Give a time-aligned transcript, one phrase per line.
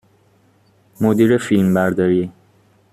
[1.01, 2.31] مدیر فیلمبرداری